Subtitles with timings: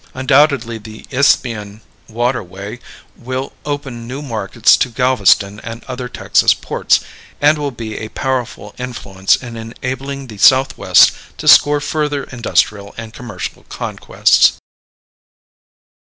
[0.15, 2.79] Undoubtedly the isthmian waterway
[3.15, 7.01] will open new markets to Galveston and other Texas ports,
[7.39, 13.13] and will be a powerful influence in enabling the Southwest to score further industrial and
[13.13, 14.57] commercial conquests.